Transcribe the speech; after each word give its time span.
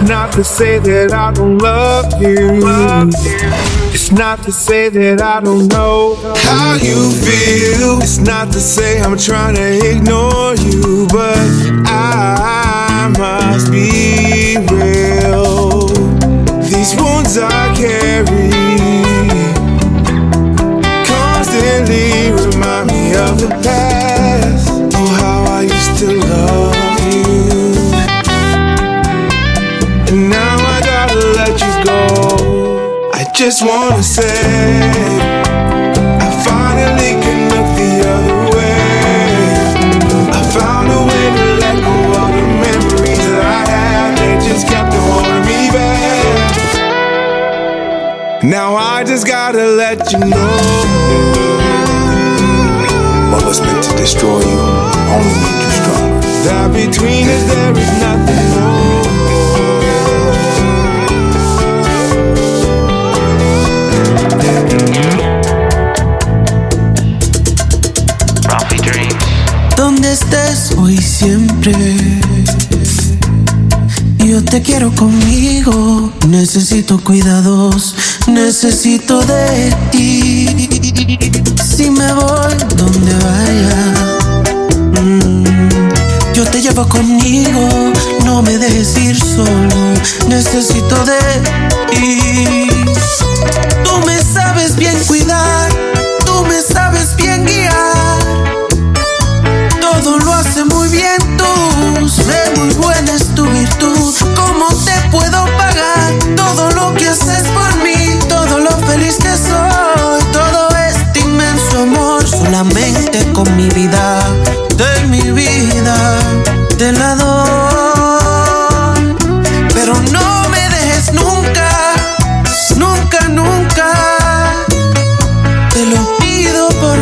It's 0.00 0.08
not 0.08 0.32
to 0.32 0.42
say 0.42 0.78
that 0.78 1.12
I 1.12 1.30
don't 1.30 1.58
love 1.58 2.22
you. 2.22 2.62
It's 3.92 4.10
not 4.10 4.42
to 4.44 4.50
say 4.50 4.88
that 4.88 5.20
I 5.20 5.40
don't 5.40 5.68
know 5.68 6.14
how 6.36 6.72
you 6.80 7.12
feel. 7.12 8.00
It's 8.00 8.16
not 8.16 8.50
to 8.54 8.60
say 8.60 8.98
I'm 9.02 9.18
trying 9.18 9.56
to 9.56 9.90
ignore 9.90 10.54
you, 10.56 11.06
but 11.12 11.36
I 11.84 13.12
must 13.18 13.70
be 13.70 14.56
real. 14.72 15.88
These 16.64 16.96
wounds 16.96 17.36
I 17.36 17.74
carry 17.76 18.39
holding 45.08 45.40
me 45.48 45.70
back. 45.72 46.64
Now 48.44 48.76
I 48.76 49.04
just 49.04 49.26
gotta 49.26 49.64
let 49.64 50.12
you 50.12 50.18
know. 50.18 50.56
What 53.32 53.44
was 53.46 53.60
meant 53.62 53.82
to 53.84 53.96
destroy 53.96 54.40
you 54.40 54.60
only 55.14 55.34
made 55.40 55.62
you 55.64 55.70
stronger. 55.80 56.20
That 56.44 56.68
between 56.74 57.26
us 57.28 57.44
there 57.48 57.72
is 57.72 57.90
nothing 58.04 58.46
more. 58.60 59.19
Quiero 74.70 74.94
conmigo. 74.94 76.12
Necesito 76.28 77.02
cuidados. 77.02 77.96
Necesito 78.28 79.20
de 79.22 79.74
ti. 79.90 80.46
Si 81.76 81.90
me 81.90 82.12
voy 82.12 82.54
donde 82.76 83.12
vaya. 83.26 83.80
mm, 85.02 85.68
Yo 86.34 86.44
te 86.44 86.62
llevo 86.62 86.88
conmigo. 86.88 87.68
No 88.24 88.42
me 88.42 88.58
dejes 88.58 88.96
ir 88.96 89.18
solo. 89.18 89.80
Necesito 90.28 91.04
de 91.04 91.18
ti. 91.90 92.68
Tú 93.84 94.06
me 94.06 94.22
sabes 94.22 94.76
bien 94.76 94.96
cuidar. 95.08 95.89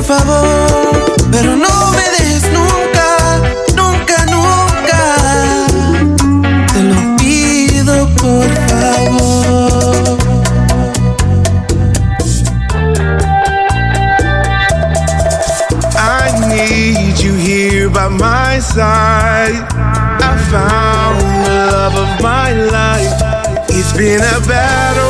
Favor, 0.09 1.05
pero 1.31 1.55
no 1.55 1.91
me 1.91 2.05
dejes 2.17 2.45
nunca, 2.59 3.09
nunca, 3.77 4.25
nunca. 4.25 5.01
Te 6.73 6.83
lo 6.83 7.17
pido 7.19 8.09
por 8.17 8.49
favor. 8.71 10.19
I 15.95 16.33
need 16.49 17.19
you 17.21 17.35
here 17.35 17.91
by 17.91 18.09
my 18.09 18.61
side. 18.61 19.61
I 20.31 20.35
found 20.51 21.21
the 21.45 21.53
love 21.71 21.95
of 21.97 22.23
my 22.23 22.53
life. 22.53 23.13
It's 23.69 23.93
been 23.93 24.23
a 24.23 24.41
battle, 24.49 25.08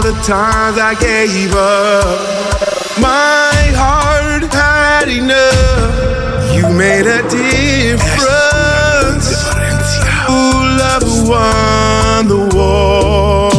of 0.00 0.06
the 0.14 0.20
times 0.22 0.78
I 0.78 0.94
gave 0.94 1.52
up. 1.54 2.04
My 3.00 3.52
heart 3.76 4.44
had 4.52 5.08
enough. 5.08 6.54
You 6.54 6.68
made 6.68 7.06
a 7.06 7.22
difference. 7.28 9.28
Ooh, 10.28 10.62
love 10.80 11.04
won 11.28 12.28
the 12.28 12.48
war. 12.54 13.50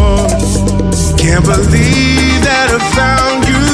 Can't 1.17 1.45
believe 1.45 2.41
that 2.47 2.67
I 2.77 2.79
found 2.97 3.41
you. 3.51 3.67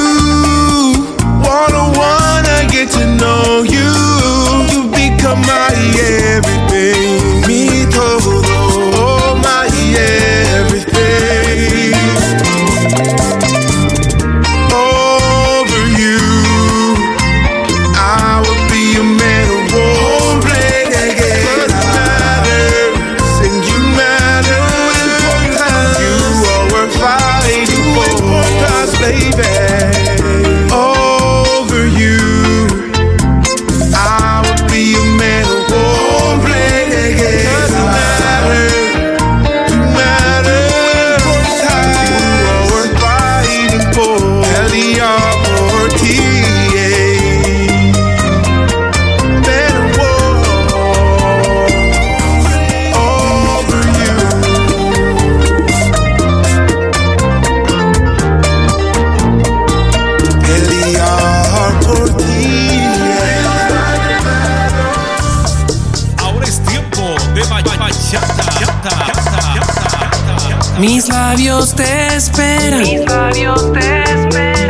Wanna 1.47 1.85
wanna 1.99 2.57
get 2.69 2.87
to 2.97 3.05
know 3.21 3.63
you. 3.63 3.91
You 4.73 4.81
become 4.91 5.41
my 5.41 5.71
everything. 5.95 6.66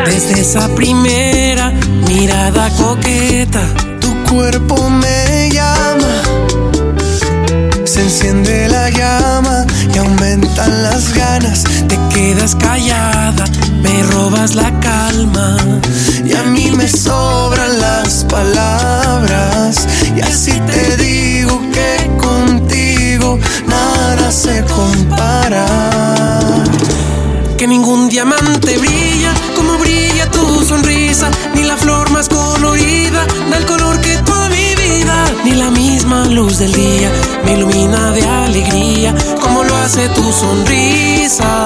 Desde 0.05 0.41
esa 0.41 0.67
primera 0.69 1.71
mirada 2.07 2.71
coqueta, 2.71 3.61
tu 4.01 4.11
cuerpo 4.23 4.89
me 4.89 5.51
llama. 5.51 6.23
Se 7.85 8.01
enciende 8.01 8.67
la 8.67 8.89
llama 8.89 9.63
y 9.93 9.97
aumentan 9.99 10.81
las 10.81 11.13
ganas. 11.13 11.65
Te 11.87 11.99
quedas 12.11 12.55
callada, 12.55 13.45
me 13.83 14.01
robas 14.11 14.55
la 14.55 14.71
calma. 14.79 15.57
Y 16.25 16.33
a 16.33 16.41
mí 16.41 16.71
me 16.71 16.87
sobran 16.87 17.79
las 17.79 18.23
palabras. 18.23 19.87
Y 20.15 20.21
así 20.21 20.53
te 20.61 20.97
digo 20.97 21.61
que 21.71 22.09
contigo 22.17 23.37
nada 23.67 24.31
se 24.31 24.63
compara. 24.63 25.86
Que 27.57 27.65
ningún 27.65 28.07
diamante 28.07 28.77
brilla 28.77 29.33
como 29.55 29.79
brilla 29.79 30.29
tu 30.29 30.63
sonrisa, 30.63 31.31
ni 31.55 31.63
la 31.63 31.75
flor 31.75 32.11
más 32.11 32.29
colorida 32.29 33.25
da 33.49 33.57
el 33.57 33.65
color 33.65 33.99
que 33.99 34.15
toda 34.17 34.47
mi 34.49 34.75
vida, 34.75 35.25
ni 35.43 35.53
la 35.53 35.71
misma 35.71 36.25
luz 36.25 36.59
del 36.59 36.71
día 36.71 37.11
me 37.43 37.53
ilumina 37.53 38.11
de 38.11 38.23
alegría 38.23 39.15
como 39.41 39.63
lo 39.63 39.75
hace 39.77 40.07
tu 40.09 40.31
sonrisa. 40.31 41.63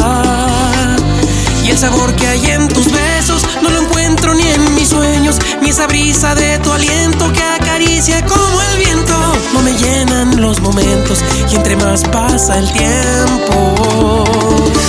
Y 1.66 1.72
el 1.72 1.78
sabor 1.78 2.16
que 2.16 2.26
hay 2.26 2.46
en 2.52 2.70
tus 2.70 2.90
besos 2.90 3.41
encuentro 5.32 5.62
ni 5.62 5.72
brisa 5.88 6.36
de 6.36 6.58
tu 6.60 6.72
aliento 6.72 7.32
que 7.32 7.44
acaricia 7.44 8.26
como 8.26 8.62
el 8.62 8.78
viento. 8.78 9.14
No 9.54 9.62
me 9.62 9.74
llenan 9.74 10.42
los 10.42 10.60
momentos 10.62 11.24
y 11.52 11.56
entre 11.56 11.76
más 11.76 12.04
pasa 12.06 12.58
el 12.58 12.72
tiempo. 12.72 14.24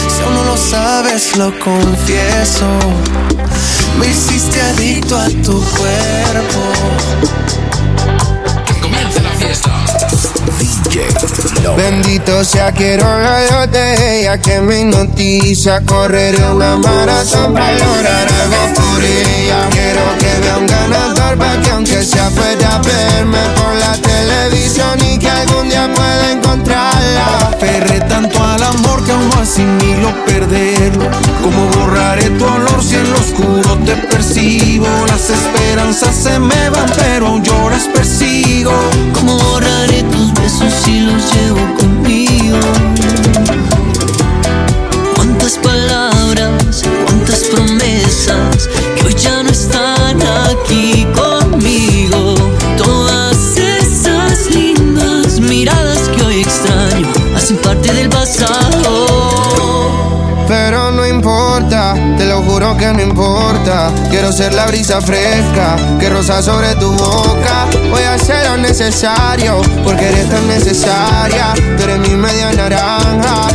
Si 0.08 0.22
aún 0.22 0.34
no 0.34 0.44
lo 0.44 0.56
sabes, 0.56 1.36
lo 1.36 1.52
confieso. 1.58 2.66
Me 3.98 4.08
hiciste 4.08 4.60
adicto 4.60 5.16
a 5.16 5.28
tu 5.28 5.60
cuerpo. 5.60 7.71
Bendito 11.76 12.44
sea, 12.44 12.72
quiero 12.72 13.04
la 13.04 13.66
de 13.66 14.20
ella 14.20 14.38
que 14.38 14.60
me 14.60 14.80
hipnotiza. 14.80 15.80
Correré 15.82 16.44
una 16.44 16.76
maratón 16.76 17.54
para 17.54 17.72
lograr 17.72 18.28
algo 18.28 18.74
por 18.74 19.02
ella. 19.02 19.68
Quiero 19.70 20.02
que 20.18 20.40
vea 20.40 20.58
un 20.58 20.66
ganador 20.66 21.38
para 21.38 21.60
que 21.60 21.70
aunque 21.70 22.04
sea 22.04 22.28
pueda 22.30 22.78
verme 22.78 23.38
por 23.56 23.74
la 23.74 23.92
televisión 23.94 24.98
y 25.04 25.18
que 25.18 25.28
algún 25.28 25.68
día 25.68 25.88
pueda 25.94 26.32
encontrarla. 26.32 27.48
Aferré 27.48 28.00
tanto 28.00 28.42
al 28.42 28.51
que 62.82 62.92
no 62.92 63.00
importa. 63.00 63.92
Quiero 64.10 64.32
ser 64.32 64.52
la 64.54 64.66
brisa 64.66 65.00
fresca 65.00 65.76
que 66.00 66.08
rosa 66.10 66.42
sobre 66.42 66.74
tu 66.74 66.90
boca. 66.92 67.66
Voy 67.90 68.02
a 68.02 68.14
hacer 68.14 68.44
lo 68.50 68.56
necesario 68.56 69.60
porque 69.84 70.08
eres 70.08 70.28
tan 70.28 70.48
necesaria. 70.48 71.54
Tú 71.76 71.84
eres 71.84 71.98
mi 72.00 72.16
media 72.16 72.50
naranja. 72.52 73.46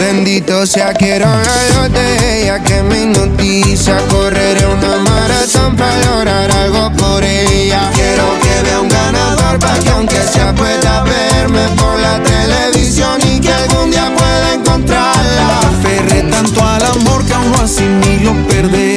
Bendito 0.00 0.66
sea, 0.66 0.94
quiero 0.94 1.26
la 1.26 1.88
de 1.90 2.42
ella 2.42 2.58
que 2.62 2.82
me 2.82 3.02
hipnotiza. 3.02 3.98
Correré 4.08 4.66
una 4.66 4.96
maratón 4.96 5.76
para 5.76 5.98
lograr 6.06 6.50
algo 6.52 6.90
por 6.92 7.22
ella. 7.22 7.90
Quiero 7.94 8.24
que 8.40 8.62
vea 8.62 8.80
un 8.80 8.88
ganador 8.88 9.58
para 9.58 9.78
que 9.78 9.90
aunque 9.90 10.22
sea 10.32 10.54
pueda 10.54 11.02
verme 11.02 11.68
por 11.76 11.98
la 11.98 12.22
televisión 12.22 13.05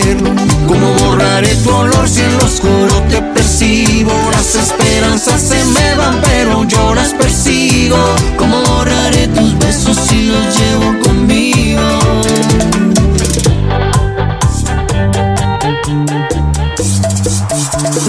perderlo. 0.10 0.36
Como 0.68 0.94
borraré 0.96 1.56
tu 1.56 1.70
olor 1.70 2.08
si 2.08 2.22
en 2.22 2.38
lo 2.38 2.46
oscuro 2.46 3.04
te 3.10 3.22
percibo. 3.22 4.12
Las 4.32 4.56
esperanzas 4.56 5.42
se 5.42 5.64
me 5.66 5.96
van, 5.96 6.22
pero 6.22 6.64
yo 6.64 6.94
las 6.94 7.14
persigo. 7.14 7.98
Como 8.38 8.62
borraré 8.64 9.28
tus 9.28 9.58
besos 9.60 9.98
si 10.08 10.28
los 10.28 10.58
llevo 10.58 11.00
conmigo. 11.04 11.49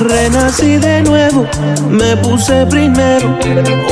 Renací 0.01 0.79
de 0.79 1.03
nuevo, 1.03 1.47
me 1.91 2.17
puse 2.17 2.65
primero, 2.65 3.39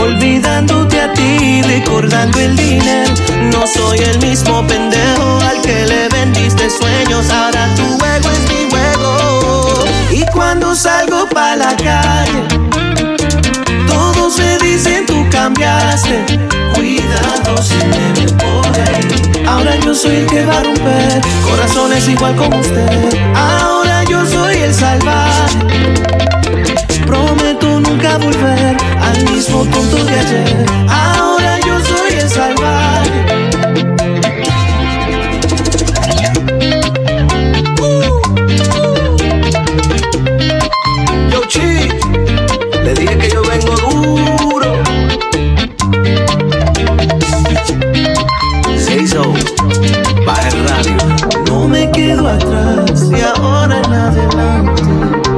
olvidándote 0.01 0.99
a 1.03 1.13
ti, 1.13 1.61
recordando 1.61 2.39
el 2.41 2.57
dinero. 2.57 3.13
No 3.53 3.67
soy 3.67 3.99
el 3.99 4.19
mismo 4.27 4.67
pendejo 4.67 5.39
al 5.47 5.61
que 5.61 5.85
le 5.85 6.09
vendiste 6.09 6.71
sueños, 6.71 7.31
ahora 7.31 7.69
tu 7.77 7.83
juego 7.99 8.31
es 8.31 8.41
mi 8.49 8.71
juego. 8.71 9.85
Y 10.11 10.25
cuando 10.33 10.75
salgo 10.75 11.29
pa' 11.29 11.57
la 11.57 11.77
calle, 11.77 12.43
todos 13.87 14.39
me 14.39 14.57
dicen 14.61 15.05
tú 15.05 15.27
cambiaste. 15.31 16.25
Cuidado 16.75 17.63
si 17.63 17.77
me 17.77 18.83
ahí. 18.83 18.88
Ahora 19.49 19.77
yo 19.77 19.95
soy 19.95 20.17
el 20.17 20.27
que 20.27 20.45
va 20.45 20.59
a 20.59 20.63
romper 20.63 21.21
corazones 21.43 22.07
igual 22.07 22.37
como 22.37 22.61
usted. 22.61 23.19
Ahora 23.35 24.05
yo 24.05 24.27
soy 24.27 24.57
el 24.57 24.75
salvaje. 24.75 25.59
Prometo 27.07 27.81
nunca 27.81 28.19
volver 28.19 28.77
al 29.01 29.25
mismo 29.33 29.65
tonto 29.65 30.05
de 30.05 30.13
ayer. 30.13 30.67
Ahora 30.87 31.59
yo 31.67 31.81
soy 31.81 32.19
el 32.21 32.29
salvaje. 32.29 33.25
Yo 41.33 41.41
chi, 41.49 41.89
le 42.85 42.95
dije 42.95 43.19
que 43.19 43.31
yo 43.31 43.43
vengo. 43.43 43.77
Se 43.77 44.38
No 52.19 52.25
quedo 52.25 52.29
atrás 52.31 53.11
y 53.11 53.21
ahora 53.21 53.79
en 53.79 53.93
adelante 53.93 54.83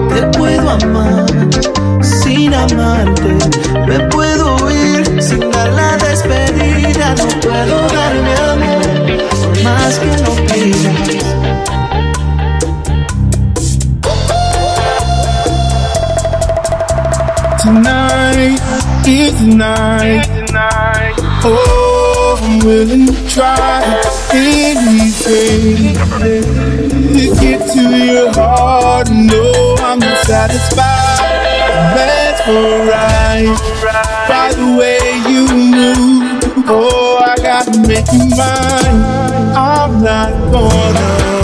te 0.09 0.38
puedo 0.38 0.71
amar 0.71 1.27
sin 2.03 2.55
amarte. 2.55 3.37
Me 3.87 4.00
puedo 4.09 4.71
ir 4.71 5.23
sin 5.23 5.50
dar 5.50 5.69
la 5.73 5.99
despedida. 5.99 7.15
No 7.17 7.29
puedo 7.41 7.87
darme 7.88 8.35
amor 8.50 8.82
por 9.43 9.62
más 9.62 9.99
que 9.99 10.06
lo 10.23 10.35
pidas. 10.47 11.25
Tonight 17.62 18.61
is 19.06 19.35
the 19.35 19.55
night. 19.55 20.27
Oh, 21.44 22.38
I'm 22.43 22.59
willing 22.61 23.06
to 23.06 23.29
try 23.29 24.19
anything 24.32 25.94
to 27.15 27.34
get 27.41 27.60
to 27.72 27.82
your 28.06 28.32
heart. 28.32 29.08
No, 29.10 29.75
I'm 29.79 29.99
not 29.99 30.25
satisfied. 30.27 31.41
That's 31.96 32.41
alright. 32.49 33.58
By 34.29 34.53
the 34.55 34.77
way 34.79 34.99
you 35.31 35.46
move, 35.49 36.67
oh, 36.69 37.19
I 37.25 37.37
gotta 37.37 37.81
make 37.87 38.06
you 38.13 38.29
mine. 38.37 39.55
I'm 39.56 40.03
not 40.03 40.32
gonna 40.53 41.40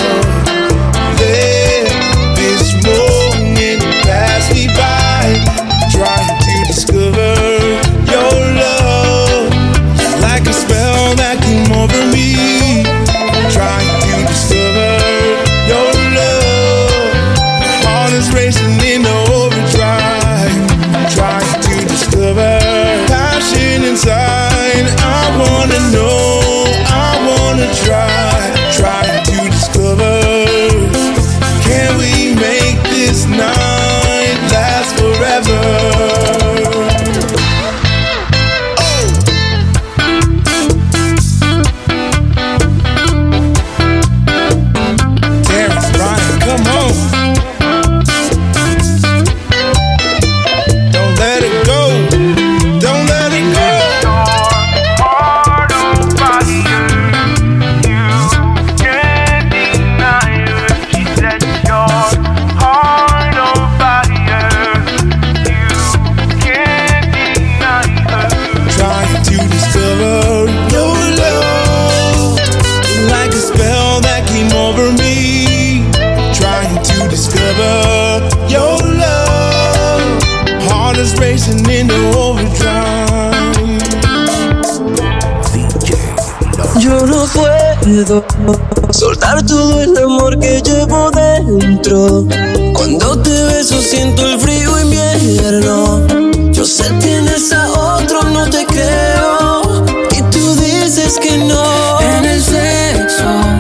soltar 88.91 89.45
todo 89.47 89.81
el 89.81 89.97
amor 89.97 90.39
que 90.39 90.61
llevo 90.61 91.11
dentro. 91.11 92.27
Cuando 92.75 93.19
te 93.23 93.45
beso 93.45 93.81
siento 93.81 94.27
el 94.27 94.39
frío 94.39 94.79
invierno. 94.81 96.07
Yo 96.53 96.65
sé 96.65 96.85
tienes 97.01 97.53
a 97.53 97.97
otro, 97.97 98.23
no 98.23 98.49
te 98.51 98.67
creo. 98.67 99.85
Y 100.15 100.23
tú 100.31 100.55
dices 100.57 101.19
que 101.19 101.39
no. 101.39 102.01
En 102.01 102.25
el 102.27 102.43
sexo. 102.43 103.56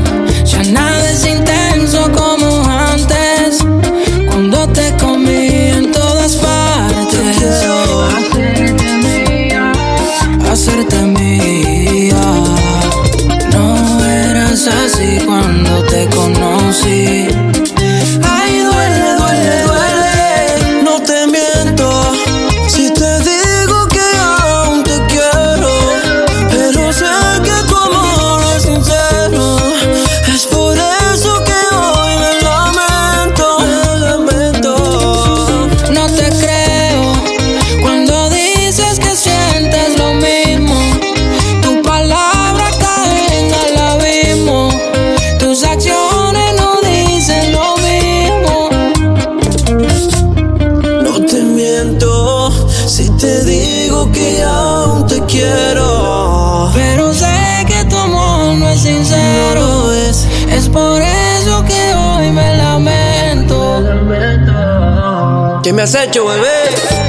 Te 53.18 53.44
digo 53.44 54.10
que 54.12 54.42
aún 54.42 55.06
te 55.06 55.20
quiero. 55.22 56.70
Pero 56.74 57.14
sé 57.14 57.64
que 57.66 57.84
tu 57.84 57.96
amor 57.96 58.54
no 58.56 58.68
es 58.68 58.80
sincero. 58.80 59.92
Es. 59.92 60.26
es 60.50 60.68
por 60.68 61.00
eso 61.00 61.64
que 61.64 61.94
hoy 61.94 62.30
me 62.30 62.56
lamento. 62.56 63.80
Me 63.80 63.94
lamento. 63.94 65.60
¿Qué 65.62 65.72
me 65.72 65.82
has 65.82 65.94
hecho, 65.94 66.26
bebé? 66.26 67.05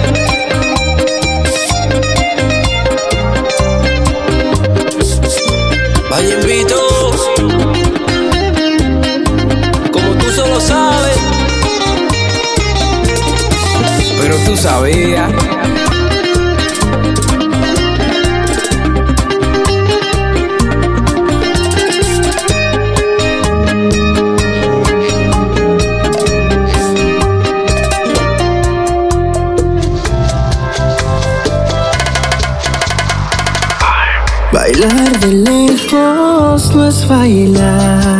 L'arde 34.79 35.31
lejos 35.33 36.75
no 36.75 36.87
es 36.87 37.07
bailar 37.07 38.16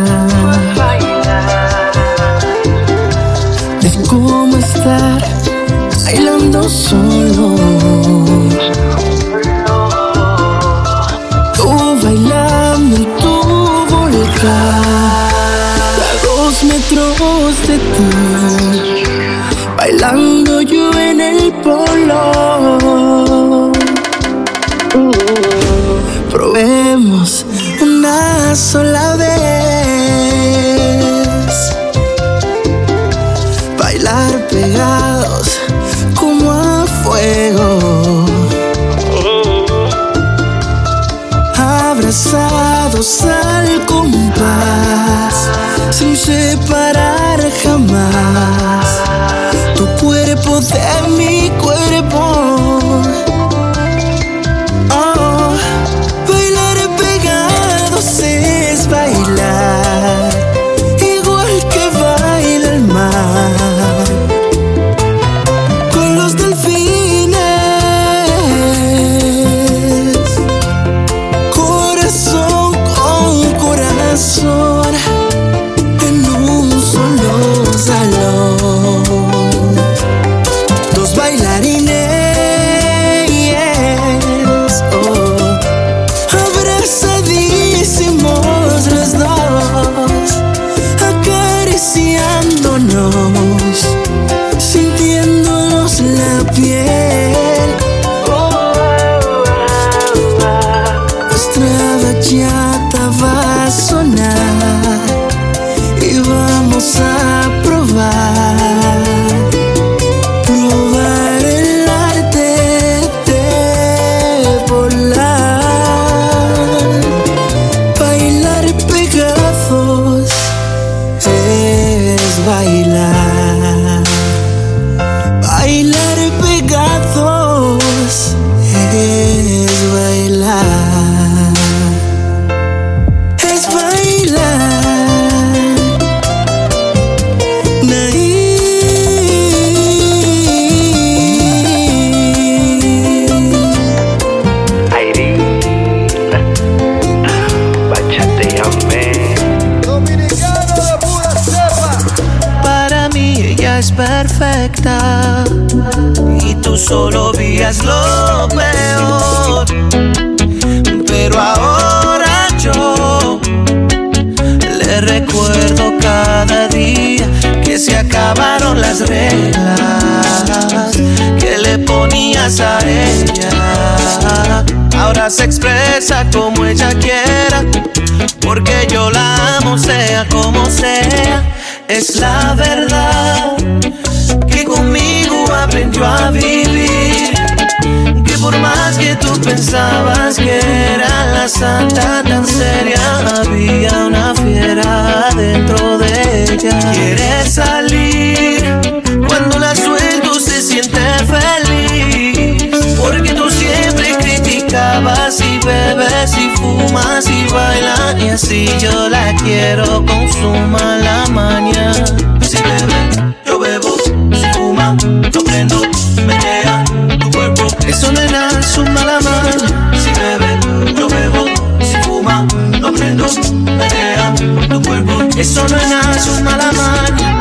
así 208.38 208.68
yo 208.78 209.08
la 209.08 209.34
quiero 209.42 210.04
con 210.06 210.28
su 210.32 210.50
mala 210.70 211.24
maña. 211.30 211.92
Si 212.40 212.56
bebe, 212.56 213.34
yo 213.44 213.58
bebo. 213.58 213.96
Si 214.32 214.46
fuma, 214.54 214.96
yo 215.32 215.42
prendo. 215.44 215.82
Menea 216.24 216.84
tu 217.20 217.30
cuerpo. 217.30 217.64
Eso 217.86 218.12
no 218.12 218.20
es 218.20 218.30
nada, 218.30 218.62
su 218.62 218.84
mala 218.84 219.18
maña. 219.20 219.92
Si 220.02 220.10
bebe, 220.20 220.94
yo 220.94 221.08
bebo. 221.08 221.44
Si 221.80 221.96
fuma, 222.02 222.46
no 222.80 222.92
prendo. 222.92 223.26
Menea 223.64 224.34
tu 224.68 224.82
cuerpo. 224.82 225.12
Eso 225.36 225.66
no 225.68 225.76
es 225.76 225.88
nada, 225.88 226.18
su 226.18 226.42
mala 226.44 226.70
maña. 226.72 227.40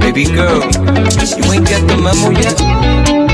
Baby 0.00 0.24
girl, 0.26 0.60
you 1.36 1.52
ain't 1.52 1.68
got 1.68 1.86
the 1.88 1.96
memo 1.96 2.30
yet. 2.32 3.27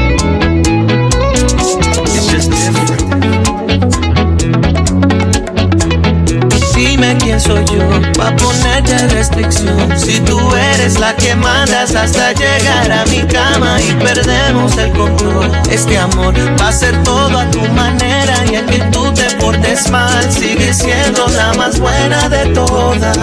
sweet. 6.85 6.94
Quién 7.19 7.41
soy 7.41 7.65
yo 7.67 7.83
pa' 8.17 8.35
ponerte 8.37 8.97
restricción. 9.09 9.99
Si 9.99 10.21
tú 10.21 10.39
eres 10.75 10.99
la 10.99 11.15
que 11.15 11.35
mandas 11.35 11.95
hasta 11.95 12.33
llegar 12.33 12.91
a 12.91 13.05
mi 13.07 13.21
cama 13.23 13.81
y 13.81 13.93
perdemos 13.95 14.77
el 14.79 14.91
control. 14.93 15.51
Este 15.71 15.99
amor 15.99 16.35
va 16.61 16.69
a 16.69 16.73
ser 16.73 17.03
todo 17.03 17.39
a 17.39 17.51
tu 17.51 17.61
manera 17.73 18.35
y 18.51 18.57
el 18.57 18.67
que 18.67 18.79
tú 18.91 19.13
te 19.13 19.25
portes 19.37 19.91
mal 19.91 20.31
sigue 20.31 20.73
siendo 20.73 21.27
la 21.29 21.53
más 21.55 21.79
buena 21.79 22.29
de 22.29 22.47
todas. 22.55 23.17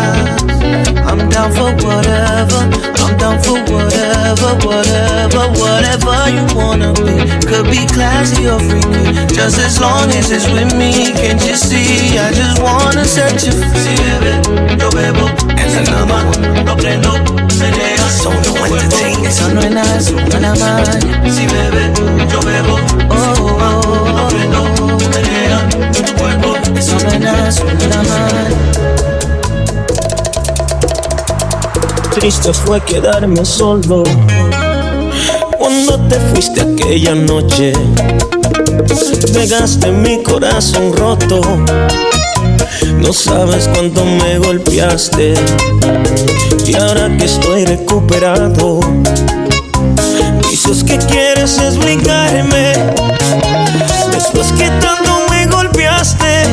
I'm 1.08 1.28
down 1.30 1.52
for 1.52 1.74
whatever, 1.86 2.70
I'm 3.02 3.18
down 3.18 3.42
for 3.42 3.60
whatever, 3.72 4.56
whatever, 4.66 5.50
whatever 5.60 6.30
you 6.30 6.46
wanna 6.56 6.94
be. 6.94 7.18
Could 7.48 7.70
be 7.70 7.86
classy 7.88 8.48
or 8.48 8.60
freaky, 8.60 9.28
just 9.34 9.60
as 9.60 9.80
long 9.82 10.10
as 10.12 10.32
it's 10.32 10.48
with 10.50 10.74
me. 10.76 11.12
Can't 11.14 11.42
you 11.46 11.56
see? 11.56 12.18
I 12.18 12.32
just 12.32 12.62
wanna 12.62 13.04
set 13.04 13.44
you 13.44 13.52
free. 13.52 13.71
Si 13.75 13.96
bebe, 14.01 14.42
yo 14.78 14.90
bebo, 14.92 15.30
en 15.58 15.75
la 15.75 15.84
cama, 15.84 16.24
no 16.66 16.75
prendo, 16.78 17.13
menea, 17.58 18.10
son 18.22 18.36
no 18.44 18.66
entertain. 18.66 19.25
Eso 19.25 19.50
no 19.50 19.62
es 19.62 19.72
nada, 19.72 19.98
es 19.98 20.12
una 20.12 20.54
maña. 20.56 21.00
Si 21.32 21.46
bebe, 21.48 21.94
yo 22.32 22.40
bebo, 22.42 22.75
oh, 23.10 23.16
oh, 23.40 23.58
oh, 23.60 24.10
no 24.10 24.28
prendo, 24.28 24.63
menea, 25.10 25.70
tu 25.92 26.13
cuerpo. 26.16 26.56
Eso 26.78 26.98
no 27.04 27.10
es 27.10 27.20
nada, 27.20 27.50
es 27.50 27.60
una 27.60 27.98
maña. 28.04 28.48
Triste 32.14 32.53
fue 32.53 32.81
quedarme 32.81 33.46
solo 33.46 34.03
cuando 35.57 35.98
te 36.07 36.20
fuiste 36.20 36.62
aquella 36.62 37.16
noche. 37.16 37.74
Pegaste 39.34 39.92
mi 39.92 40.22
corazón 40.22 40.94
roto. 40.96 41.42
No 42.98 43.13
sabes 43.13 43.67
cuánto 43.74 44.05
me 44.05 44.37
golpeaste. 44.39 45.33
Y 46.65 46.75
ahora 46.75 47.09
que 47.17 47.25
estoy 47.25 47.65
recuperado, 47.65 48.79
dices 50.50 50.83
que 50.83 50.98
quieres 50.98 51.57
explicarme. 51.57 52.74
Después 54.11 54.51
que 54.53 54.70
tanto 54.79 55.25
me 55.29 55.48
golpeaste, 55.48 56.44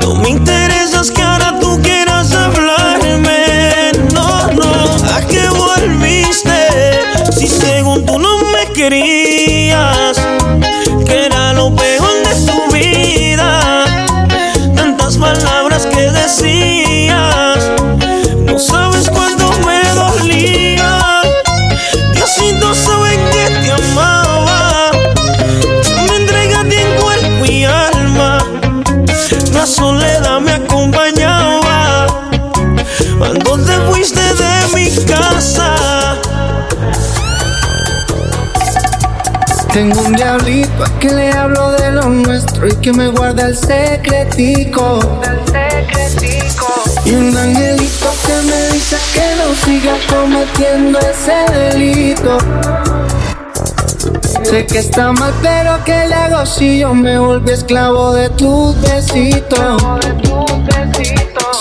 no 0.00 0.14
me 0.16 0.30
interesas 0.30 1.10
que 1.10 1.22
ahora 1.22 1.58
tú 1.60 1.80
quieras 1.82 2.32
hablarme. 2.32 3.92
No, 4.14 4.50
no, 4.52 4.84
¿a 5.14 5.20
qué 5.28 5.48
volviste? 5.48 6.98
Si 7.36 7.46
según 7.46 8.04
tú 8.04 8.18
no 8.18 8.38
me 8.52 8.72
querías, 8.72 10.18
palabras 16.30 16.59
Tengo 39.72 40.00
un 40.00 40.12
diablito 40.14 40.84
a 40.84 40.98
que 40.98 41.10
le 41.10 41.30
hablo 41.30 41.70
de 41.72 41.92
lo 41.92 42.08
nuestro 42.08 42.66
y 42.66 42.74
que 42.76 42.92
me 42.92 43.06
guarda 43.08 43.46
el 43.46 43.56
secretico. 43.56 44.98
Y 47.04 47.14
un 47.14 47.36
angelito 47.36 48.12
que 48.26 48.32
me 48.48 48.72
dice 48.72 48.96
que 49.14 49.36
no 49.38 49.54
siga 49.64 49.94
cometiendo 50.08 50.98
ese 50.98 51.52
delito. 51.52 52.38
Sé 54.42 54.66
que 54.66 54.78
está 54.78 55.12
mal, 55.12 55.32
pero 55.40 55.78
¿qué 55.84 56.08
le 56.08 56.14
hago 56.14 56.44
si 56.44 56.80
yo 56.80 56.92
me 56.92 57.18
volví 57.18 57.52
esclavo 57.52 58.12
de 58.14 58.28
tus 58.30 58.80
besitos? 58.80 59.82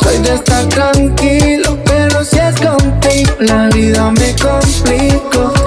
Soy 0.01 0.17
de 0.17 0.33
estar 0.33 0.65
tranquilo, 0.65 1.77
pero 1.85 2.23
si 2.25 2.39
es 2.39 2.55
contigo, 2.55 3.35
la 3.39 3.67
vida 3.67 4.11
me 4.11 4.35
complico. 4.35 5.58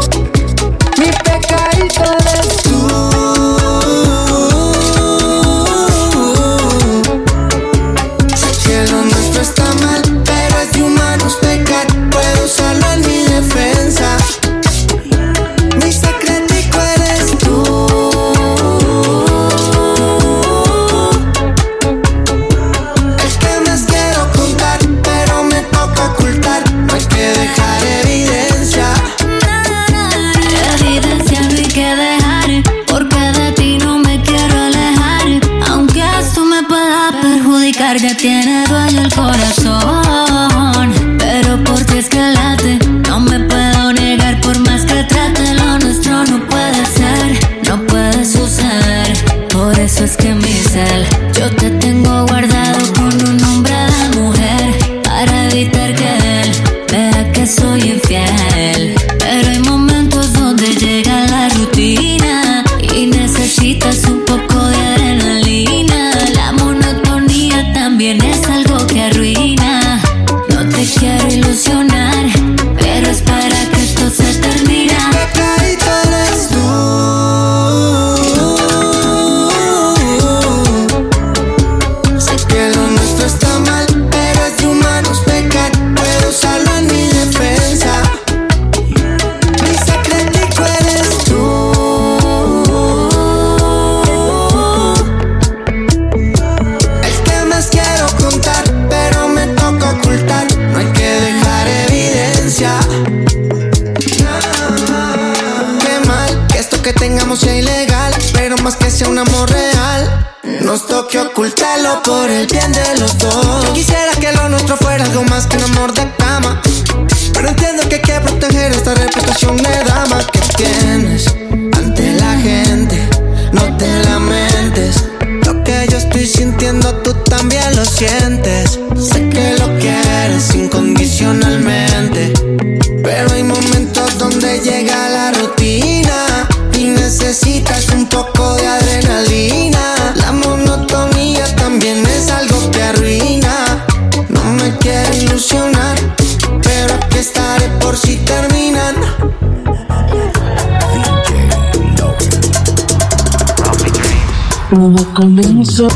sol 155.72 155.88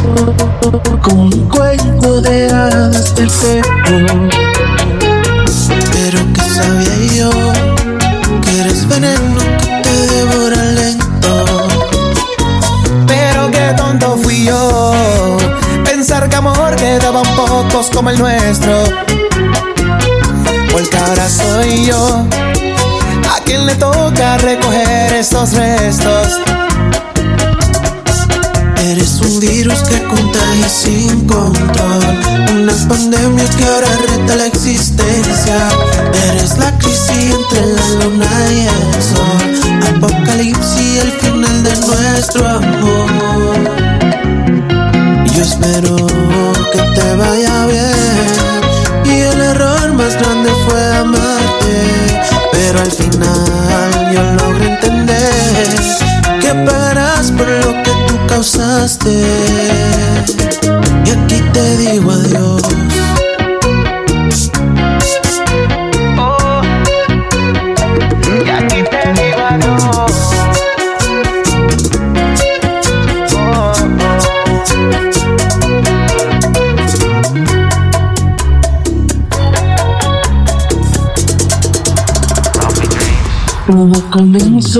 con 1.02 1.18
un 1.18 1.48
de 2.22 2.46
hadas 2.46 3.14
del 3.14 3.28
cerro. 3.28 4.65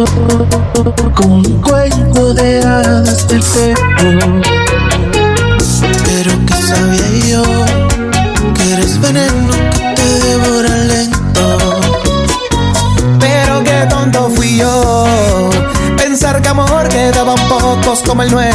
con 0.05 1.31
un 1.31 1.63
cuello 1.63 2.35
de 2.35 2.59
hadas 2.59 3.27
del. 3.29 3.43
Pero 6.05 6.33
que 6.47 6.55
sabía 6.55 7.09
yo 7.27 7.43
que 8.53 8.73
eres 8.75 9.01
veneno 9.01 9.51
que 9.73 9.95
te 9.95 10.27
devora 10.27 10.77
lento. 10.85 11.81
Pero 13.19 13.65
qué 13.65 13.87
tonto 13.89 14.29
fui 14.31 14.59
yo 14.59 15.49
pensar 15.97 16.43
que 16.43 16.49
amor 16.49 16.89
quedaban 16.89 17.39
pocos 17.49 18.03
como 18.03 18.23
el 18.23 18.31
nuestro. 18.31 18.46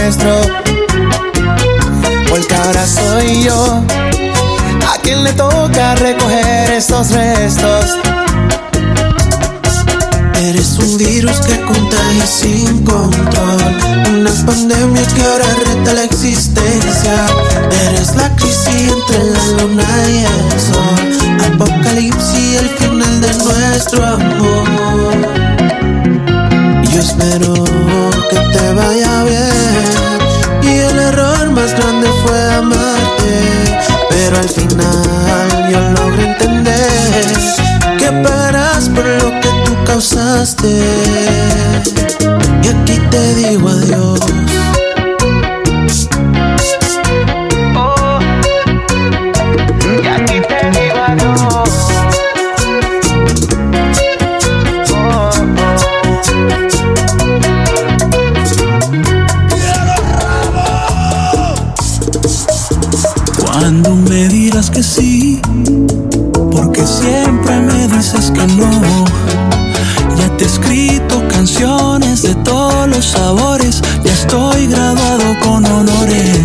los 72.87 73.05
sabores, 73.05 73.81
ya 74.03 74.13
estoy 74.13 74.67
graduado 74.67 75.39
con 75.43 75.65
honores. 75.65 76.39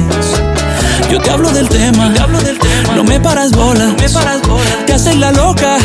Yo 1.10 1.20
te 1.20 1.30
hablo 1.30 1.50
del 1.50 1.68
tema, 1.68 2.12
te 2.12 2.20
hablo 2.20 2.40
del 2.40 2.58
tema. 2.58 2.94
no 2.94 3.04
me 3.04 3.20
paras 3.20 3.52
bola. 3.52 3.94
Te, 3.96 4.04
haces 4.92 5.16
la 5.16 5.32
loca, 5.32 5.78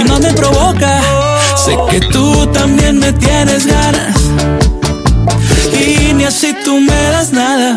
y 0.00 0.04
más 0.04 0.20
me 0.20 0.32
provoca. 0.32 1.00
Oh. 1.00 1.56
Sé 1.56 1.76
que 1.90 2.00
tú 2.06 2.46
también 2.48 2.98
me 2.98 3.12
tienes 3.12 3.66
ganas 3.66 4.16
y 5.82 6.12
ni 6.14 6.24
así 6.24 6.54
tú 6.64 6.78
me 6.78 7.02
das 7.10 7.32
nada. 7.32 7.76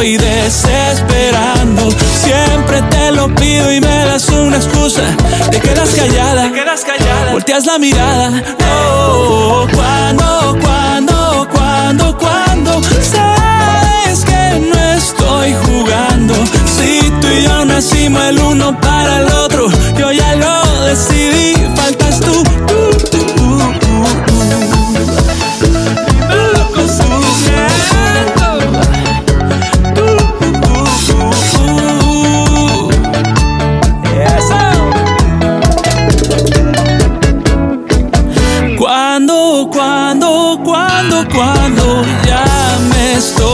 estoy 0.00 0.16
desesperando. 0.16 1.90
Siempre 1.90 2.80
te 2.90 3.12
lo 3.12 3.34
pido 3.34 3.70
y 3.70 3.80
me 3.80 4.04
das 4.06 4.28
una 4.30 4.56
excusa. 4.56 5.02
Te 5.50 5.60
quedas 5.60 5.90
callada, 5.90 6.44
te 6.44 6.52
quedas 6.52 6.84
callada. 6.84 7.32
Volteas 7.32 7.66
la 7.66 7.78
mirada. 7.78 8.30
No, 8.30 9.66
cuando, 9.74 10.58
cuando, 10.62 11.48
cuando, 11.52 12.16
cuando. 12.16 12.80
Sabes 13.02 14.24
que 14.24 14.60
no 14.70 14.78
estoy 14.94 15.54
jugando. 15.66 16.34
Si 16.64 17.10
tú 17.20 17.26
y 17.28 17.42
yo 17.42 17.64
nacimos 17.66 18.22
el 18.22 18.38
uno 18.38 18.80
para 18.80 19.18
el 19.18 19.28
otro, 19.28 19.68
yo 19.98 20.12
ya 20.12 20.34
lo 20.34 20.84
decidí. 20.86 21.54
Faltas 21.76 22.20
tú. 22.20 22.42
tú, 22.42 22.90
tú, 23.10 23.26
tú. 23.36 23.89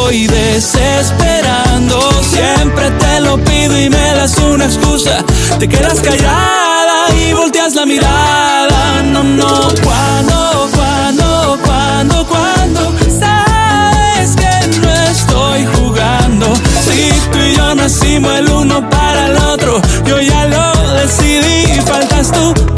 estoy 0.06 0.26
desesperando. 0.28 1.98
Siempre 2.22 2.90
te 2.92 3.20
lo 3.20 3.42
pido 3.42 3.76
y 3.76 3.90
me 3.90 4.14
das 4.14 4.36
una 4.38 4.66
excusa. 4.66 5.24
Te 5.58 5.68
quedas 5.68 6.00
callada 6.00 7.08
y 7.16 7.32
volteas 7.32 7.74
la 7.74 7.84
mirada. 7.86 9.02
No, 9.02 9.24
no, 9.24 9.68
cuando, 9.82 10.68
cuando, 10.74 11.58
cuando, 11.64 12.26
cuando. 12.26 12.92
Sabes 13.18 14.36
que 14.36 14.78
no 14.78 14.92
estoy 15.10 15.66
jugando. 15.74 16.54
Si 16.54 17.10
tú 17.32 17.38
y 17.38 17.56
yo 17.56 17.74
nacimos 17.74 18.32
el 18.38 18.48
uno 18.48 18.88
para 18.88 19.26
el 19.26 19.36
otro, 19.38 19.80
yo 20.04 20.20
ya 20.20 20.46
lo 20.46 20.92
decidí 20.92 21.78
y 21.78 21.80
faltas 21.80 22.30
tú. 22.30 22.75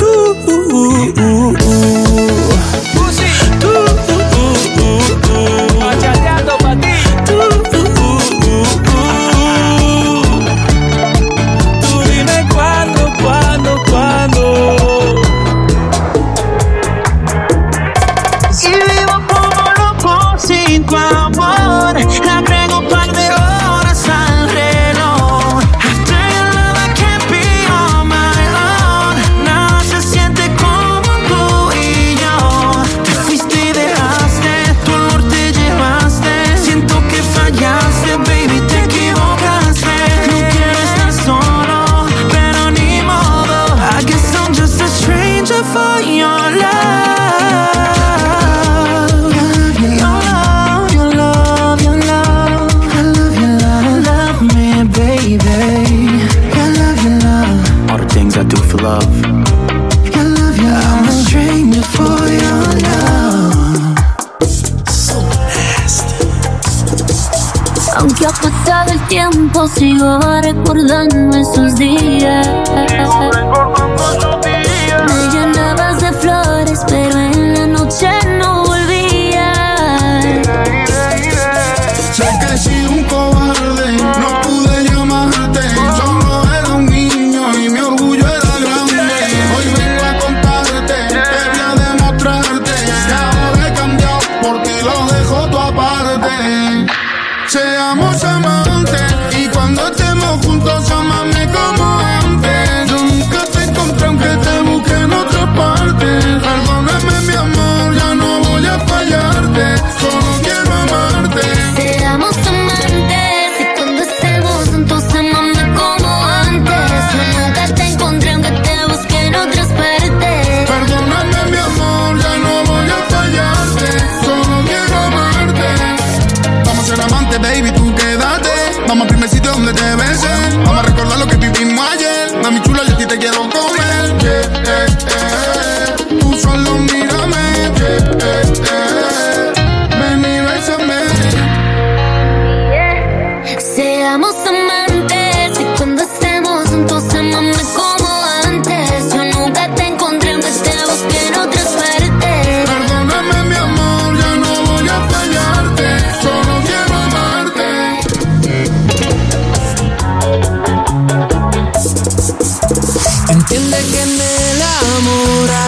Yoluna 69.98 70.27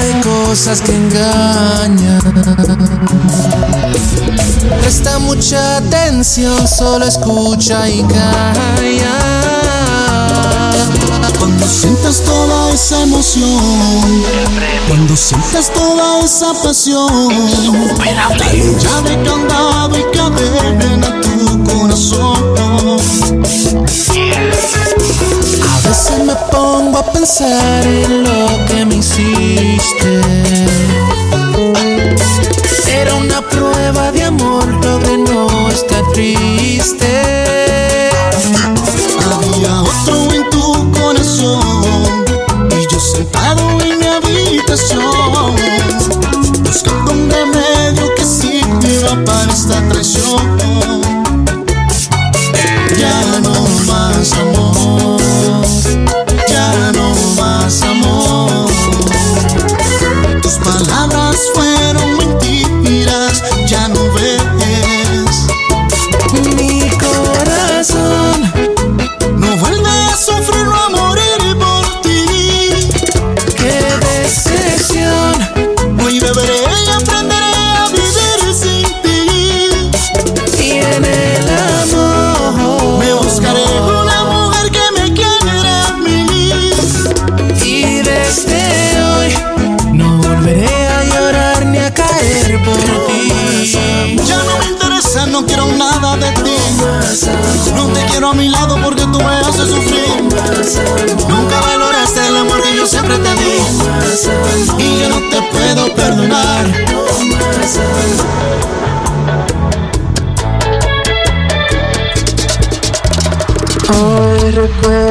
Hay 0.01 0.21
cosas 0.23 0.81
que 0.81 0.95
engañan. 0.95 2.21
Presta 4.81 5.19
mucha 5.19 5.77
atención, 5.77 6.67
solo 6.67 7.05
escucha 7.05 7.89
y 7.89 8.03
calla. 8.05 9.19
Cuando 11.39 11.67
sientas 11.67 12.23
toda 12.23 12.73
esa 12.73 13.03
emoción, 13.03 14.25
cuando 14.89 15.17
sientas 15.17 15.71
toda 15.73 16.25
esa 16.25 16.53
pasión, 16.63 17.29
dale 18.39 18.77
llave, 18.79 19.23
candado 19.25 19.99
y 19.99 20.05
cadena 20.17 21.09
a 21.09 21.21
tu 21.21 21.65
corazón 21.65 23.01
veces 25.91 26.25
me 26.25 26.37
pongo 26.53 26.99
a 26.99 27.13
pensar 27.13 27.85
en 27.85 28.23
lo 28.23 28.65
que 28.67 28.85
me 28.85 28.97
hiciste. 28.97 30.21
Era 32.89 33.15
una 33.15 33.41
prueba 33.49 34.13
de 34.13 34.23
amor, 34.23 34.67
logré 34.85 35.19
no 35.19 35.69
estar 35.69 36.05
triste. 36.13 37.30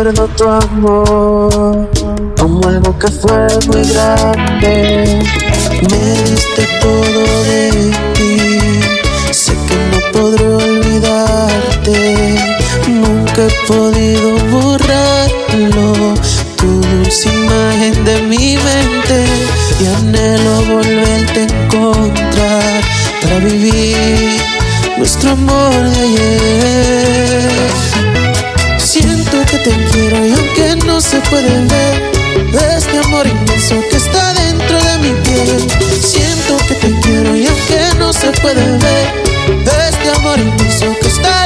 recuerdo 0.03 0.27
tu 0.38 0.47
amor 0.47 1.89
como 2.39 2.67
algo 2.67 2.97
que 2.97 3.07
fue 3.09 3.47
muy 3.67 3.83
grande. 3.91 5.19
Me 5.81 6.23
diste 6.23 6.67
todo 6.79 7.43
de 7.43 7.91
ti, 8.13 8.59
sé 9.31 9.53
que 9.67 9.75
no 9.91 9.99
podré 10.13 10.45
olvidarte, 10.45 12.38
nunca 12.88 13.47
he 13.47 13.67
podido 13.67 14.38
borrarlo. 14.51 16.13
Tu 16.55 16.67
dulce 16.67 17.29
imagen 17.33 18.05
de 18.05 18.21
mi 18.21 18.57
mente 18.57 19.25
y 19.81 19.85
anhelo 19.85 20.62
volverte 20.75 21.39
a 21.41 21.43
encontrar 21.43 22.81
para 23.21 23.39
vivir 23.39 24.39
nuestro 24.97 25.31
amor 25.31 25.89
de 25.89 25.99
ayer. 25.99 27.59
Te 29.63 29.72
quiero 29.91 30.26
y 30.26 30.32
aunque 30.32 30.86
no 30.86 31.02
se 31.02 31.19
puede 31.22 31.60
ver 31.65 32.12
este 32.78 32.98
amor 32.98 33.28
inmenso 33.28 33.76
que 33.89 33.98
está 33.98 34.34
dentro 34.34 34.78
de 34.82 34.98
mi 35.00 35.13
piel. 35.22 35.67
Siento 36.02 36.58
que 36.67 36.76
te 36.76 37.00
quiero 37.02 37.36
y 37.36 37.45
aunque 37.45 38.00
no 38.00 38.13
se 38.13 38.32
puede 38.41 38.63
ver 38.78 39.30
este 39.89 40.10
amor 40.15 40.39
inmenso 40.39 40.95
que 41.02 41.08
está 41.08 41.38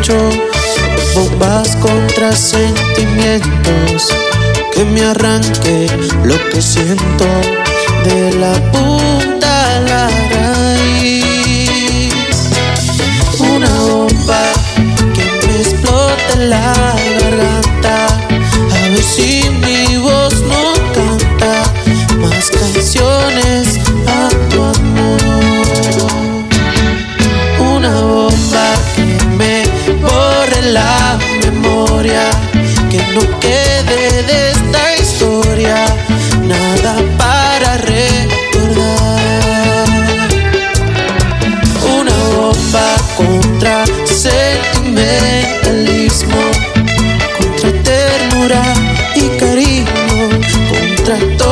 pecho. 0.00 0.30
Bombas 1.14 1.76
contra 1.76 2.32
sentimientos 2.32 4.08
que 4.72 4.84
me 4.84 5.02
arranque 5.02 5.88
lo 6.24 6.36
que 6.50 6.62
siento 6.62 7.26
de 8.04 8.32
la 8.38 8.52
punta 8.72 9.76
a 9.76 9.80
la. 9.80 10.59
Contra 51.10 51.49